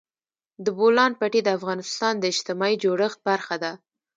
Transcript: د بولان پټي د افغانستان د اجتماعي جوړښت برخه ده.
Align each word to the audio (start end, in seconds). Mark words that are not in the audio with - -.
د 0.63 0.65
بولان 0.77 1.11
پټي 1.19 1.41
د 1.43 1.49
افغانستان 1.57 2.13
د 2.19 2.23
اجتماعي 2.33 2.75
جوړښت 2.83 3.19
برخه 3.29 3.55
ده. 3.63 3.71